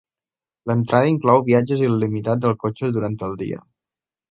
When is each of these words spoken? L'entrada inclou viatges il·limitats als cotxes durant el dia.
L'entrada 0.71 1.11
inclou 1.11 1.43
viatges 1.51 1.85
il·limitats 1.89 2.51
als 2.51 2.59
cotxes 2.67 2.99
durant 2.99 3.21
el 3.31 3.39
dia. 3.45 3.63